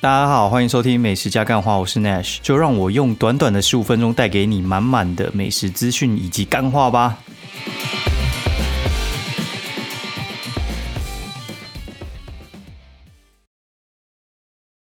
[0.00, 7.18] 大家好，欢迎收听美食加干话，我是 Nash，就让我用短短的十五分钟带给你满满的美食资讯以及干话吧。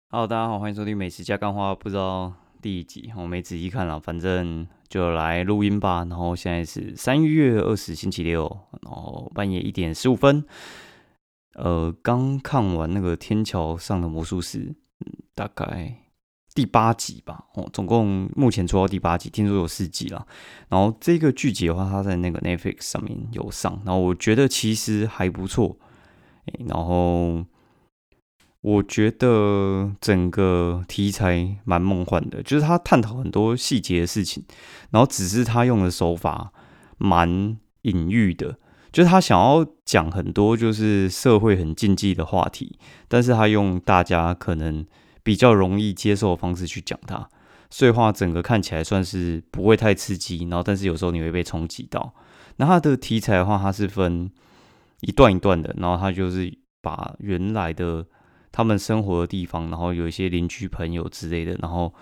[0.08, 5.98] Hello，大家好，欢迎收听美食加干话，不知道第几集，我没仔细看了，反正就来录音吧。
[6.08, 8.48] 然后现在是三月二十星期六，
[8.80, 10.46] 然后半夜一点十五分，
[11.57, 14.75] 呃，刚看完那个天桥上的魔术师。
[15.34, 15.94] 大概
[16.54, 20.26] 第八集吧，哦，总共目前出到第八集，听说有四集了。
[20.68, 25.76] 然后这个剧集的话，它在那个 Netflix 上面有上，然后我觉得其实还不错。
[26.68, 27.44] 然后
[28.61, 34.44] 我觉得整个题材蛮梦幻的，就是他探讨很多细节的事情，
[34.91, 36.53] 然后只是他用的手法
[36.98, 38.58] 蛮隐喻的。
[38.92, 42.78] 就是他想要讲很多就是社会很禁忌的话题，
[43.09, 44.87] 但是他用大家可能
[45.25, 47.28] 比较容易接受的方式去讲它，
[47.70, 52.14] 所以话整个看起来算是不会太刺激，然后但是有时候你会被冲击到。
[52.58, 54.31] 那它的题材的话，它是分
[55.00, 58.06] 一段一段的，然后它就是把原来的
[58.53, 61.92] 他们生活的地方，然后有一些邻居朋友之类的，然后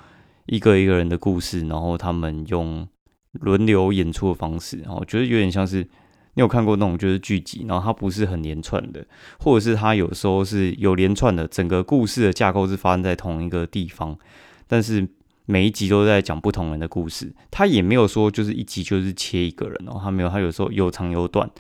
[0.47, 2.87] 一个一个人的故事，然后他们用
[3.31, 5.89] 轮流演出的方式，然后觉得有点像是。
[6.35, 9.05] 你有看过那种就是剧集，然后它不是很连串的，
[9.39, 14.19] 或者是它有时候是有连串的，整个故事的架构是发生在同一个地方，
[14.67, 15.07] 但是
[15.45, 17.35] 每一集都在讲不同人的故事。
[17.51, 21.51] 它也没有说就是一集就是切一个人哦，它没有，它有时候有长有短，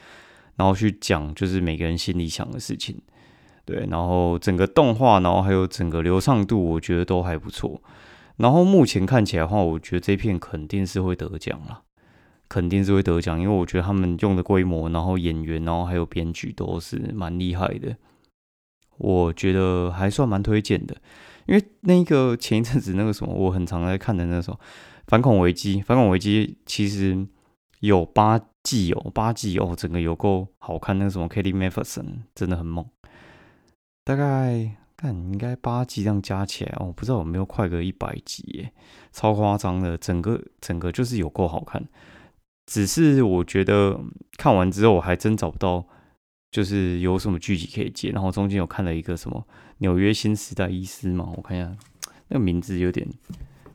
[0.57, 2.97] 然后去讲就是每个人心里想的事情。
[3.65, 7.81] 对，然后整个动画，然后还有整个流畅度，我觉得都还不错。
[8.39, 11.83] 然后目前看起来的话，我觉得这片肯定是会得奖了。
[12.53, 17.97] 肯定是会得奖，因为我觉得他们用的规模，然后演员，然后还有编剧都是蛮厉害的。
[18.99, 20.95] 我觉得还算蛮推荐的，
[21.47, 24.57] 因为那个前一阵子那个什么，我很常在看的那时候，
[25.07, 27.27] 《反恐危机》，《反恐危机》其实
[27.81, 30.99] 有八季哦，八季哦，整个有够好看。
[30.99, 32.85] 那个什么 Katie m a f e r s o n 真的很猛。
[34.05, 38.73] 大概看应该八季这样加起来，我不知道有没有快个一百集耶，
[39.11, 41.83] 超夸张的，整个整个就是有够好看。
[42.73, 44.01] 只是我觉得
[44.39, 45.87] 看完之后，我还真找不到，
[46.51, 48.09] 就是有什么剧集可以接。
[48.09, 49.47] 然后中间有看了一个什么
[49.77, 51.71] 《纽约新时代医师》嘛，我看一下，
[52.29, 53.07] 那个名字有点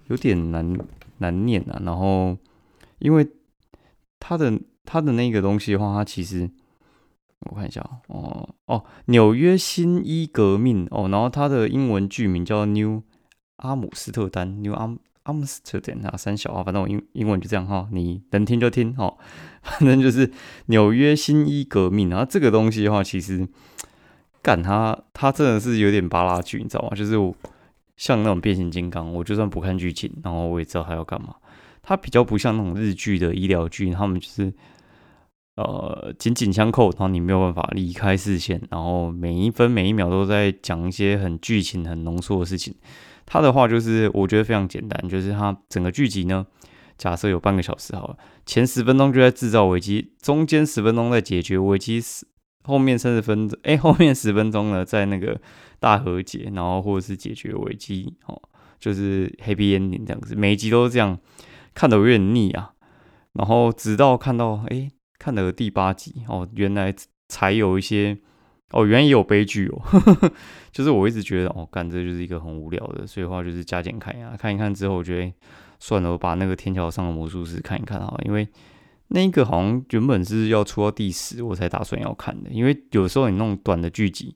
[0.07, 0.75] 有点难
[1.19, 1.80] 难念啊。
[1.86, 2.36] 然后
[2.97, 3.30] 因为
[4.19, 6.50] 他的他的那个东西的话，它其实
[7.41, 13.03] 我看一下哦哦，《纽约新医革命》哦，然后它的英文剧名叫《New
[13.57, 14.97] 阿姆斯特丹》New 阿。
[15.27, 19.13] 阿姆斯特丹啊，三小啊，反正我英英文就这样哈，你能听就听哈，
[19.61, 20.31] 反正就是
[20.67, 23.45] 纽约新一革命然后这个东西的话，其实
[24.41, 26.95] 干它它真的是有点巴拉剧，你知道吗？
[26.95, 27.15] 就是
[27.97, 31.35] 像那种变形金刚，我就算不看剧情，然后我也知道它要干嘛。
[31.83, 34.53] 它比较不像那种日剧的医疗剧，他们就是
[35.55, 42.73] 呃紧紧相扣，然后你没有办法离开视线，然后每一分每一秒都在讲一些很剧情很浓缩的事情。
[43.29, 46.47] 他的话就是，我觉得非常简单，就是他整个剧集呢，
[46.97, 52.01] 假设有半个小时好了，前十分钟就在制造危机，中间十分钟在解决危机，
[52.63, 55.39] 后面三十分钟，哎，后面十分钟呢在那个
[55.77, 58.41] 大和解，然后或者是解决危机，哦，
[58.79, 61.19] 就是黑 y ending 这样子，每一集都是这样，
[61.73, 62.71] 看得有点腻啊，
[63.33, 64.89] 然后直到看到，哎，
[65.19, 66.95] 看了第八集，哦，原来
[67.27, 68.19] 才有一些。
[68.72, 69.81] 哦，原来也有悲剧哦，
[70.73, 75.33] 就是我一直觉得哦，干这就是一个很无聊的，所以话就是加减看一下，看一看之后，我觉得
[75.79, 78.45] 算了，我把那个天桥上的魔术师看一看啊，因为
[79.07, 84.35] 那个好像原本是要出到第十，我才打算要看的，因为有时候你那种短的剧集，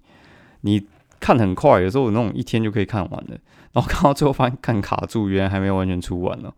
[0.62, 0.88] 你
[1.20, 3.38] 看很快，有时候我那种一天就可以看完了，
[3.74, 6.50] 然后看到最后发现看卡住，原来还没有完全出完呢，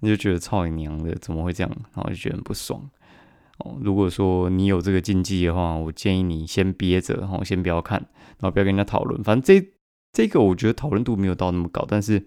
[0.00, 1.72] 你就觉得操你娘的，怎么会这样？
[1.94, 2.86] 然后就觉得很不爽。
[3.58, 7.98] 哦，如果说你有这个禁忌的话，我建议你先憋着，然后先不要看，
[8.38, 9.20] 然后不要跟人家讨论。
[9.24, 9.68] 反正这
[10.12, 12.24] 这个我觉得讨论度没有到那么高，但是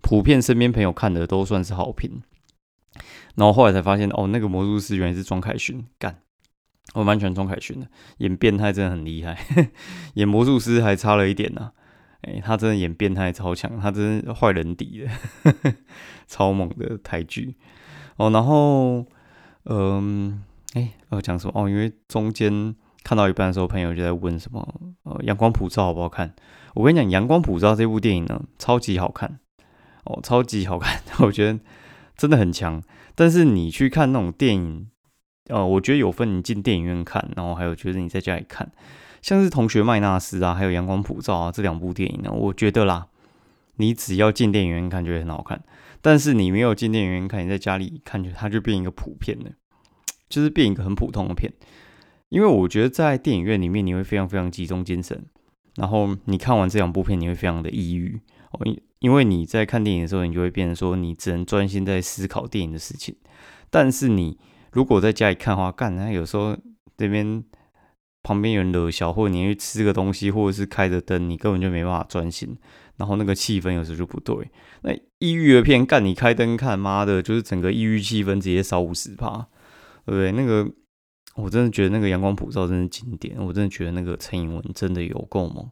[0.00, 2.22] 普遍身边朋友看的都算是好评。
[3.36, 6.18] 然后后来才发现，哦，那个魔术师原来是庄凯勋，干，
[6.94, 7.86] 我蛮喜欢庄凯勋的，
[8.18, 9.38] 演变态真的很厉害，
[10.14, 11.70] 演魔术师还差了一点呢。
[12.22, 15.74] 哎，他真的演变态超强，他真是坏人底的，
[16.26, 17.54] 超猛的台剧。
[18.16, 19.06] 哦，然后，
[19.66, 20.42] 嗯。
[20.74, 21.68] 哎，要讲什么哦？
[21.68, 24.66] 因为中间看到一半的时候，朋友就在问什么
[25.02, 26.34] 呃，《阳光普照》好不好看？
[26.74, 29.38] 我跟你讲，《阳光普照》这部电影呢，超级好看
[30.04, 31.58] 哦，超级好看， 我觉得
[32.16, 32.82] 真的很强。
[33.14, 34.88] 但是你去看那种电影，
[35.48, 38.72] 呃，我觉得有分你进电影院看，然后还有觉得你在家里看，
[39.20, 43.08] 像是《同学麦纳斯》啊，还有《阳光普照》啊这两部电影呢，我觉得啦，
[43.76, 45.62] 你只要进电影院看，觉得很好看。
[46.00, 49.50] 但是你没有进电影院看，你在家里看，就它就变一个普片了，
[50.32, 51.52] 就是变一个很普通的片。
[52.30, 55.26] 因为我觉得在电影院里面，你会非常非常集中精神，
[55.76, 58.18] 然后你看完这两部片，你会非常的抑郁。
[58.64, 63.14] 因因为你在看电影的时候，你就会变成说，你只能专心在思考电影的事情。
[63.70, 64.38] 但是你
[64.72, 66.56] 如果在家里看的话，干，那有时候
[66.96, 67.44] 这边。
[68.24, 72.56] 旁边有人惹笑，或者你去吃个东西，或者是开着灯，你根本就没办法专心。
[72.96, 74.48] 然后那个气氛有时候就不对。
[74.82, 79.48] 那抑郁的片，干你开灯看，妈的，就是整个抑郁气氛直接少五十趴，
[80.04, 80.32] 对不对？
[80.32, 80.70] 那个
[81.34, 85.70] 我真的觉得那个阳光普照真是经典，我真的觉得那个陈颖文真的有够猛。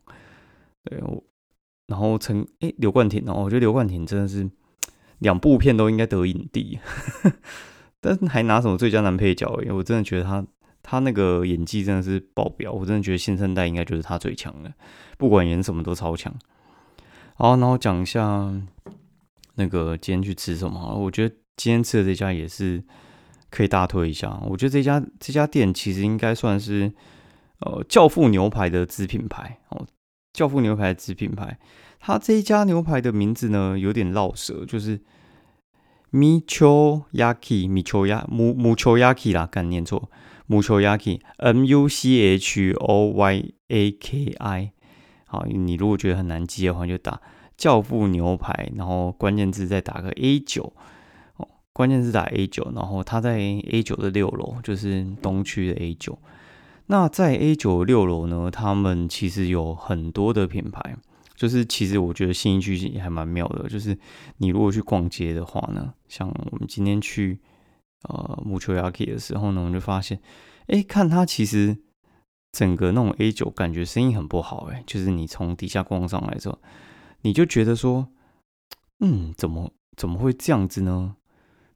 [0.84, 1.22] 对我，
[1.86, 4.48] 然后陈哎刘冠廷哦，我觉得刘冠廷真的是
[5.18, 6.78] 两部片都应该得影帝，
[8.00, 9.46] 但还拿什么最佳男配角？
[9.66, 10.46] 哎，我真的觉得他。
[10.82, 14.72] 他那个演技真的是爆表，我真的觉得新生代应该就是他最强的，
[15.18, 16.34] 不管演什么都超强。
[17.34, 18.50] 好，然后讲一下
[19.56, 20.94] 那个今天去吃什么。
[20.94, 22.82] 我觉得今天吃的这家也是
[23.50, 24.40] 可以大推一下。
[24.46, 26.92] 我觉得这家这家店其实应该算是
[27.60, 29.86] 呃教父牛排的子品牌哦。
[30.32, 31.58] 教父牛排的子品牌，
[31.98, 35.00] 它这一家牛排的名字呢有点绕舌，就是
[36.12, 40.08] Micho Yaki Micho Ya 木木丘 Yaki 啦，敢念错。
[40.46, 44.72] 木丘 yaki，M U C H O Y A K I，
[45.26, 47.20] 好，你如果觉得很难记的话，就打
[47.56, 50.72] 教父牛排，然后关键字再打个 A 九，
[51.80, 56.18] 关键是打 A 九，然后他在 A 九的六楼，就是东区的 A 九。
[56.88, 60.94] 那在 A 九六楼呢，他们其实有很多的品牌，
[61.34, 63.96] 就是其实我觉得新一区也还蛮妙的，就是
[64.36, 67.40] 你如果去逛街的话呢，像我们今天去。
[68.08, 70.18] 呃，木球 yaki 的时候呢，我们就发现，
[70.68, 71.76] 哎，看它其实
[72.50, 76.58] 整个那种 A 九感觉生意很不好，哎，就是你从底下逛上来之后，
[77.20, 78.08] 你就觉得说，
[79.00, 81.16] 嗯，怎么怎么会这样子呢？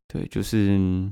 [0.09, 1.11] 对，就是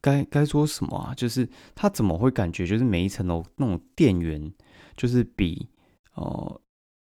[0.00, 1.14] 该该说什么啊？
[1.14, 4.52] 就是他怎么会感觉就是每一层楼那种店员
[4.96, 5.68] 就是比
[6.14, 6.60] 哦，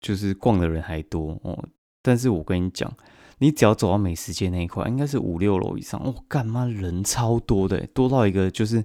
[0.01, 1.67] 就是逛的人还多哦？
[2.01, 2.95] 但是我跟你讲。
[3.39, 8.81] 你只要走到美食街那一块，应该是五六楼以上，哦，干妈人超多的，多到一个就是，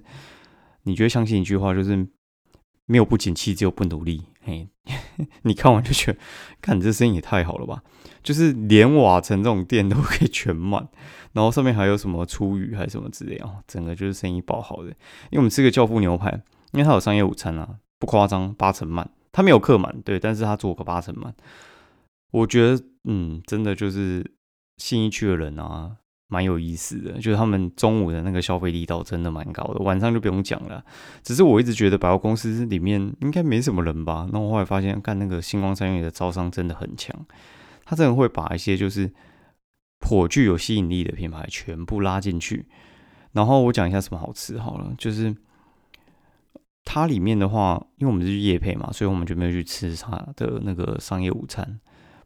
[0.83, 2.05] 你觉得相信一句话，就是
[2.91, 4.25] 没有不景气，只有不努力。
[4.43, 4.67] 嘿，
[5.43, 6.19] 你看完就觉得，
[6.61, 7.81] 看你这生意也太好了吧？
[8.21, 10.87] 就是连瓦城这种店都可以全满，
[11.31, 14.89] 然后上面还有什么初雨还是什么之类哦，整个就是生意爆好的。
[15.29, 16.29] 因为我们吃个教父牛排，
[16.73, 21.33] 因为它有商业午餐啊，不夸张，八成满，它没有客满，对，但是它做个八成满，
[22.31, 24.33] 我觉得，嗯，真的就是。
[24.77, 25.97] 新一区的人啊，
[26.31, 30.81] 蛮有意思的，就是他们中午的那个消费力道真的蛮高的，晚上就不用讲了。
[31.21, 37.13] 只是我一直觉得百货公司里面应该没什么人吧，那我后来发现，干那个星光三月的招商真的很强，
[37.83, 39.11] 他真的会把一些就是
[39.99, 42.65] 颇具有吸引力的品牌全部拉进去。
[43.33, 45.35] 然后我讲一下什么好吃好了，就是
[46.85, 51.81] 它里面的话，因为我们是夜配嘛，所以我们就没有去吃它的那个商业午餐。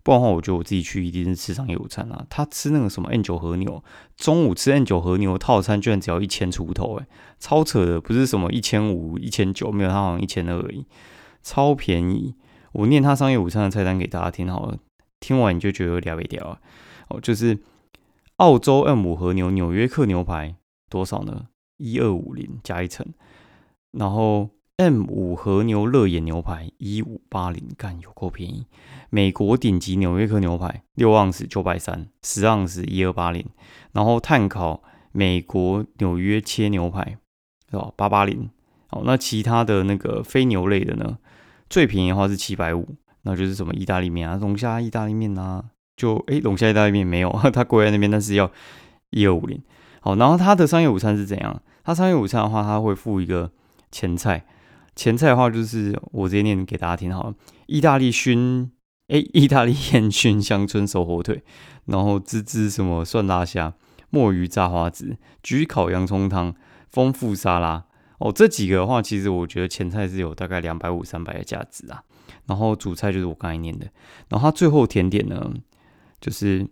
[0.05, 2.23] 不然的话，我觉得我自己去一定是吃商业午餐啊。
[2.29, 3.83] 他吃那个什么 N 九和牛，
[4.15, 7.07] 中午吃 N 九和牛套餐居然只要一千出头，哎，
[7.39, 10.85] 超扯的，不是什么一千五、一千九，没有，他好像一千二而已，
[11.41, 12.35] 超便宜。
[12.73, 14.77] 我念他商业午餐的菜单给大家听好了，
[15.19, 16.59] 听完你就觉得屌不屌啊？
[17.09, 17.57] 哦，就是
[18.35, 20.55] 澳洲 M 五和牛纽约客牛排
[20.87, 21.47] 多少呢？
[21.77, 23.03] 一二五零加一层，
[23.91, 24.51] 然后。
[24.77, 28.65] M 五和牛热眼牛排一五八零，干有够便宜。
[29.09, 33.45] 美国顶级纽约客牛排六盎司九百三，十盎司一二八零。
[33.93, 37.17] 然后碳烤美国纽约切牛排
[37.71, 37.89] 是吧？
[37.95, 38.49] 八八零。
[38.87, 41.19] 好，那其他的那个非牛类的呢？
[41.69, 42.85] 最便宜的话是七百五，
[43.21, 45.63] 那就是什么意大利面啊，龙虾意大利面啊，
[45.95, 48.51] 就诶，龙虾意大利面没有， 它贵在那边，但是要
[49.11, 49.63] 一二五零。
[50.01, 51.61] 好，然后它的商业午餐是怎样？
[51.85, 53.49] 它商业午餐的话，它会附一个
[53.89, 54.45] 前菜。
[54.95, 57.35] 前菜的话，就是我直接念给大家听好了。
[57.67, 58.71] 意大利熏，
[59.09, 61.43] 哎，意大利烟熏香椿熟火腿，
[61.85, 63.73] 然后滋滋什么蒜辣虾、
[64.09, 66.55] 墨鱼炸花枝、焗烤洋葱汤、
[66.89, 67.83] 丰富沙拉。
[68.19, 72.01] 哦，这几个的话，其实我觉得前菜是有大概两百五、三百的价值啊。
[72.45, 73.87] 然后主菜就是我刚才念的，
[74.29, 75.53] 然后它最后甜点呢，
[76.21, 76.65] 就是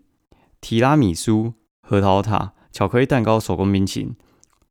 [0.61, 4.15] 提拉米苏、核桃塔、巧克力蛋糕、手工冰淇淋，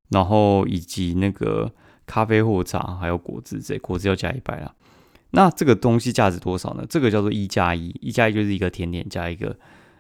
[0.09, 1.75] 然后以及那个。
[2.13, 4.75] 咖啡或茶，还有果汁，这果汁要加一百啦。
[5.31, 6.85] 那这个东西价值多少呢？
[6.87, 9.57] 这个叫做一加一，一加一就是一个甜点加一个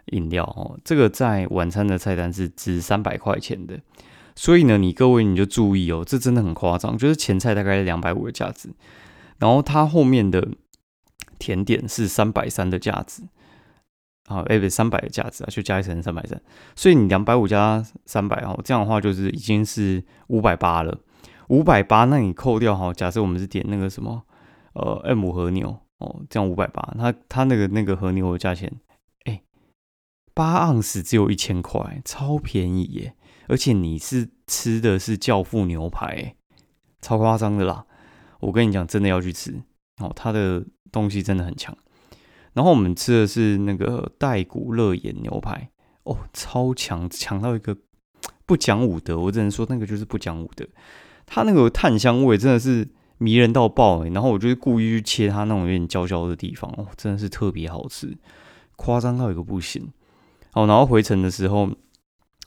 [0.08, 0.78] 饮料哦。
[0.84, 3.80] 这个在晚餐的菜单是值三百块钱的。
[4.36, 8.68] 所以呢，你各位你就注意哦，这真的很夸张，就是前菜大概两百五的价值，
[9.38, 10.46] 然后它后面的
[11.38, 13.22] 甜点是三百三的价值。
[14.26, 16.38] 好，哎不三百的价值啊，就加一层三百三，
[16.76, 20.98] 所以你两百五加三百哦，这样的话就是已经是五百八了。
[21.52, 24.22] 五百八，那你扣掉哈，假设我们是点那个什么
[24.72, 25.68] 呃 M 和牛
[25.98, 28.72] 哦，这样五百八，它它那个那个和牛的价钱，
[29.26, 29.42] 哎，
[30.32, 33.14] 八盎司只有一千块，超便宜耶！
[33.48, 36.34] 而且你是吃的是教父牛排，
[37.02, 37.84] 超夸张的啦！
[38.40, 39.60] 我跟你讲，真的要去吃
[39.98, 41.76] 哦，它的东西真的很强。
[42.54, 45.68] 然后我们吃的是那个带骨热眼牛排
[46.04, 47.76] 哦，超强，强到一个
[48.46, 50.66] 不讲武德，我只能说那个就是不讲武德。
[51.34, 52.86] 它那个炭香味真的是
[53.16, 54.10] 迷人到爆哎！
[54.10, 58.14] 然后我就是故意去切它那种有点焦焦的地方哦，真的是特别好吃，
[58.76, 59.90] 夸张到一个不行。
[60.50, 61.70] 好，然后回程的时候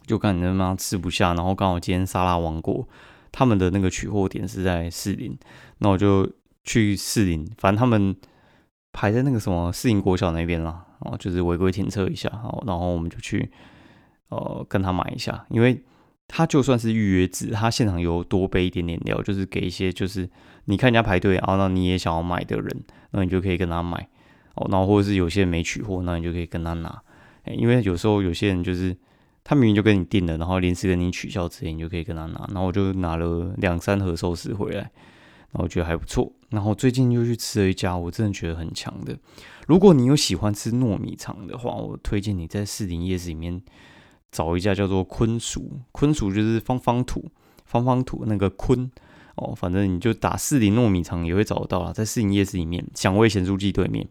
[0.06, 2.88] 就感觉妈吃不下，然后刚好今天沙拉王国
[3.32, 5.36] 他们的那个取货点是在士林，
[5.80, 6.32] 那我就
[6.64, 8.16] 去士林，反正他们。
[8.98, 13.52] 排在那个什么四营国小那边啦，哦，就是违规停车一下，哦，然后我们就去，
[14.30, 15.84] 呃，跟他买一下，因为
[16.28, 20.30] 他就算是预约制，他现场有多备一点点料，就是给一些就是
[20.66, 24.08] 你看人家排队，然后那你也想要买的人，那你就可以跟他买，
[24.56, 27.02] 哦，然后或者是有些人没取货，那你就可以跟他拿，
[27.46, 28.96] 因为有时候有些人就是
[29.44, 34.92] 他明明就跟你订了，然后临时跟你取消之前，你就可以跟他拿，然后我就拿了两三盒寿司回来。
[35.58, 39.18] 我觉得还不错，然后最近又去吃了一家，我真的觉得很强的。
[39.68, 43.62] 如果你有喜欢吃糯米肠的话，我推荐你在士林夜市里面
[44.36, 47.32] 找一家叫做坤薯，坤薯就是方方土，
[47.64, 48.92] 方方土那个坤
[49.36, 54.06] 哦，反正你就打士林糯米肠也会找得到啦，在士林夜市里面，享味咸酥鸡对面，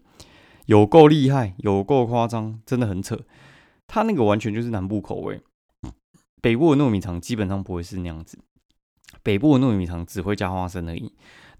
[0.64, 3.20] 有够厉害，有够夸张，真的很扯。
[3.86, 5.42] 它那个完全就是南部口味，
[6.40, 8.38] 北部的糯米肠基本上不会是那样子。
[9.22, 11.12] 北部的糯米肠只会加花生而已，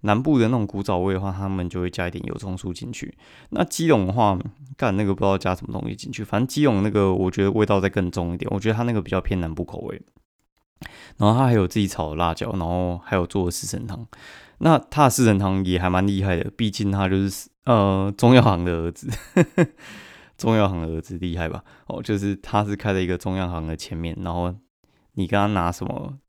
[0.05, 3.17] 南部的那种古早味的话，他们就会加一点油葱酥进去。
[3.49, 4.37] 那基隆的话，
[4.77, 10.01] 干那个不知道加什么东西进去，反正基隆那个我觉得味道再更重一点，我觉得它那个比较偏南部口味。
[11.17, 14.05] 然后它还有自己炒的辣椒，然后还有做的四神汤。
[14.59, 19.09] 那它的四神汤也还蛮厉害的，毕竟他就是呃中药行的儿子，
[20.37, 21.63] 中药行的儿子厉害吧？
[21.87, 24.53] 哦，就是他是开在一个中药行的前面，然后
[25.13, 26.19] 你跟他拿什么？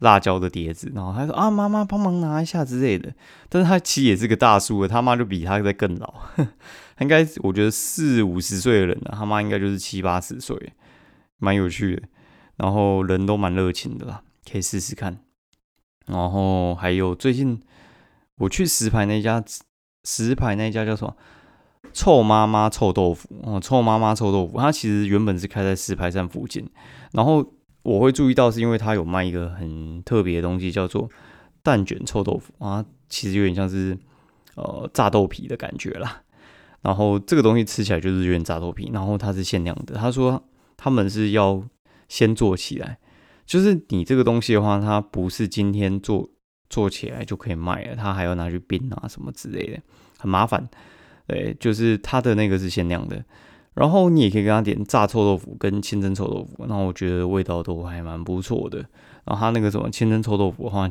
[0.00, 3.14] 辣椒的碟子，然后他说啊，妈妈帮忙拿一下之类的。
[3.48, 6.14] 但是他其实也是个大叔了，他妈就比他在更老，
[7.00, 10.72] 应该我觉得四五十岁的人了，他妈应该就是七八十岁，
[11.38, 12.02] 蛮有趣的。
[12.56, 15.18] 然后人都蛮热情的啦，可以试试看。
[16.06, 17.60] 然后还有最近
[18.38, 19.42] 我去石牌那家，
[20.04, 21.16] 石牌那家叫什么？
[21.92, 24.58] 臭妈妈臭豆腐哦，臭妈妈臭豆腐。
[24.58, 26.68] 它其实原本是开在石牌站附近，
[27.12, 27.52] 然后。
[27.84, 31.08] 我会注意到，是因为它有卖一个很特别的东西，叫做
[31.62, 33.96] 蛋卷臭豆腐啊，其实有点像是
[34.56, 36.22] 呃炸豆皮的感觉啦。
[36.80, 39.94] 然后这个东西吃起来就是有点炸豆皮，然后它是限量的。
[39.94, 40.42] 他说
[40.76, 41.62] 他们是要
[42.08, 42.98] 先做起来，
[43.46, 46.28] 就是你这个东西的话，它不是今天做
[46.68, 49.80] 做起来就可以卖了，它还要拿去冰啊什么之类的，
[50.18, 50.66] 很麻烦。
[51.26, 53.22] 对，就是它的那个是限量的。
[53.74, 58.78] 然后你也可以跟他点炸臭豆腐跟清蒸臭豆腐，那我觉得味道都还蛮不错的。
[59.24, 60.88] 然后他那个什么清蒸臭豆腐的话，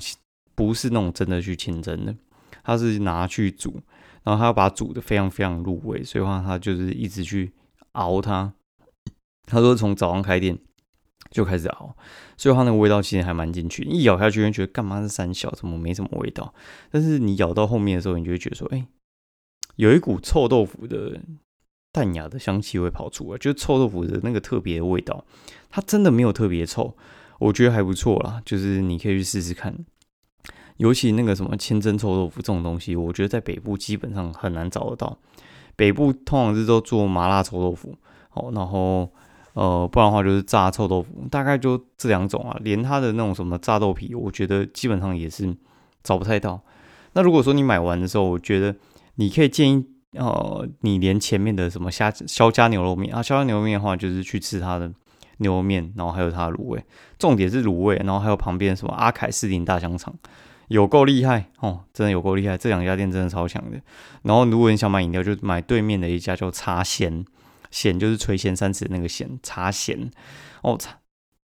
[0.53, 2.13] 不是那种真的去清蒸的，
[2.61, 3.79] 他是拿去煮，
[4.23, 7.53] 然后他要把它煮的非常非常入味，所以话他就是一直去
[7.93, 8.53] 熬它。
[9.45, 10.57] 他说从早上开店
[11.31, 11.95] 就开始熬，
[12.35, 16.53] 所以话那个味道其实还蛮进去，一咬下去就觉得干嘛是三小，怎么没什么味道？
[16.91, 18.85] 但是你咬到后面的时候，你就会觉得说，哎，
[19.77, 21.21] 有一股臭豆腐的。
[21.93, 25.23] 淡雅的香气会跑出来，就是臭豆腐的那个特别的味道，
[25.69, 26.97] 它真的没有特别臭，
[27.37, 28.41] 我觉得还不错啦。
[28.43, 29.73] 就是你可以去试试看，
[30.77, 35.15] 尤其那个什么清蒸臭豆腐这种东西，我觉得在北部基本上很难找得到。
[35.75, 37.95] 北部通常是都做麻辣臭豆腐，
[38.29, 39.07] 好，然后
[39.53, 42.59] 呃，不然的话就是炸臭豆腐，大概就这两种啊。
[42.63, 45.55] 连它的那种什么炸豆皮，我觉得基本上也是
[46.03, 46.59] 找不太到。
[47.13, 48.75] 那如果说你买完的时候，我觉得
[49.15, 49.92] 你可以建议。
[50.15, 54.93] 哦，你连前面的什么虾肖家牛肉面啊，肖家牛肉面的话，就是去吃它的
[55.37, 56.85] 牛肉面，然后还有它的卤味，
[57.17, 60.13] 重点是卤味，然后还有旁边什么阿凯士林大香肠，
[60.67, 63.81] 有够厉害哦，真的有够厉害，这两家店真的超强的。
[64.21, 67.25] 然后如果你想买饮料，就买对面的一家叫茶贤，
[67.71, 70.11] 贤就是垂涎三尺那个贤，茶贤
[70.61, 70.99] 哦，茶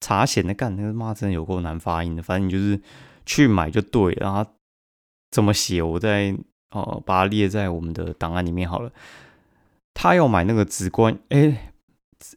[0.02, 2.82] 茶贤的干那个妈真的有够难发音的，反正你就是
[3.28, 4.44] 去买就对，然后
[5.30, 6.36] 怎么写我在。
[6.72, 8.92] 哦，把它列在我们的档案里面好了。
[9.94, 11.72] 他要买那个紫观，哎，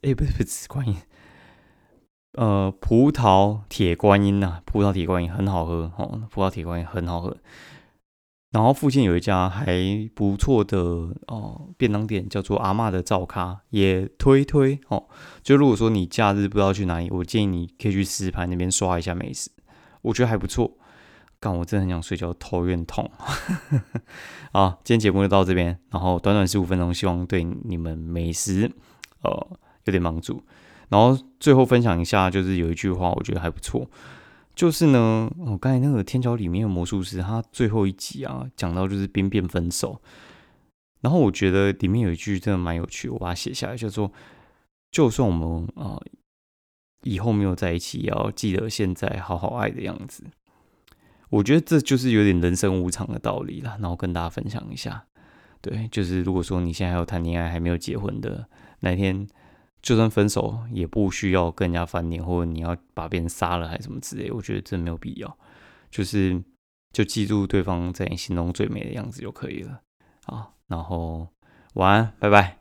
[0.03, 0.97] 哎，不是不是紫观音，
[2.35, 7.37] 呃，葡萄铁观音呐，葡萄铁观音很好喝哦，葡萄铁观音很好喝。
[8.51, 10.79] 然后附近有一家还不错的
[11.27, 15.07] 哦便当店，叫做阿妈的灶咖，也推推哦。
[15.43, 19.51] 就如果说你假日不知道去哪里，我建议你可以去石牌那边刷一下美食，
[20.01, 20.79] 我觉得还不错。
[21.41, 23.09] 干，我真的很想睡觉，头有点痛。
[24.53, 28.71] 好，今天节目就到这边，然后短短十五分钟，希望对你们美食
[29.23, 30.43] 呃有点帮助。
[30.89, 33.89] 然后最后分享一下，就是有一句话我觉得还不错，
[34.55, 40.01] 就是呢，我刚才那个《天桥里面的魔术师》他最后一集啊，讲到就是边变分手，
[41.03, 44.11] 然后我觉得里面有一句真的蛮有趣，我把它写下来，就说
[44.91, 46.01] 就算我们啊
[47.03, 50.25] 以后没有在一起，也要记得现在好好爱的样子。
[51.31, 55.05] 我觉得这就是有点人生无常的道理了，然后跟大家分享一下。
[55.61, 58.49] 对，就是如果说你现在还有谈恋爱还没有结婚的，
[58.81, 59.27] 哪天
[59.83, 65.39] 就算分手，也不需要跟人家翻脸，或者你要把别人杀了还是什么之类，我觉得这没有必要。
[65.91, 66.43] 就是
[66.93, 69.81] 就记住对方在你心中最美的样子就可以了。
[70.25, 71.29] 好，然后
[71.75, 72.58] 晚安，拜拜。